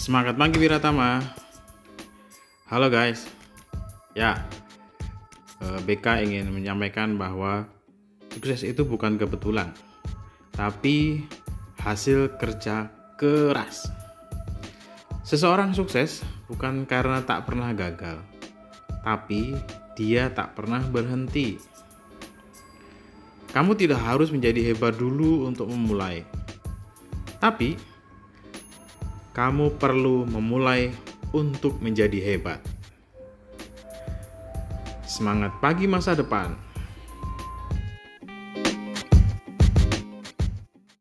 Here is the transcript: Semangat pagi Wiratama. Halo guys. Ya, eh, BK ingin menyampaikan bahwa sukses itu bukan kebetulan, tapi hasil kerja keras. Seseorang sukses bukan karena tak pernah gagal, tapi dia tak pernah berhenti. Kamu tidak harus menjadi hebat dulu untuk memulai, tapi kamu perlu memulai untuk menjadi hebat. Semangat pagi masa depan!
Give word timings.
Semangat 0.00 0.32
pagi 0.40 0.56
Wiratama. 0.56 1.20
Halo 2.72 2.88
guys. 2.88 3.28
Ya, 4.16 4.48
eh, 5.60 5.80
BK 5.84 6.24
ingin 6.24 6.48
menyampaikan 6.48 7.20
bahwa 7.20 7.68
sukses 8.32 8.64
itu 8.64 8.88
bukan 8.88 9.20
kebetulan, 9.20 9.76
tapi 10.56 11.28
hasil 11.84 12.32
kerja 12.40 12.88
keras. 13.20 13.92
Seseorang 15.20 15.76
sukses 15.76 16.24
bukan 16.48 16.88
karena 16.88 17.20
tak 17.20 17.44
pernah 17.44 17.68
gagal, 17.76 18.24
tapi 19.04 19.52
dia 20.00 20.32
tak 20.32 20.56
pernah 20.56 20.80
berhenti. 20.80 21.60
Kamu 23.52 23.76
tidak 23.76 24.00
harus 24.00 24.32
menjadi 24.32 24.72
hebat 24.72 24.96
dulu 24.96 25.44
untuk 25.44 25.68
memulai, 25.68 26.24
tapi 27.36 27.76
kamu 29.30 29.78
perlu 29.78 30.26
memulai 30.26 30.90
untuk 31.30 31.78
menjadi 31.78 32.18
hebat. 32.18 32.58
Semangat 35.06 35.54
pagi 35.58 35.90
masa 35.90 36.14
depan! 36.14 36.69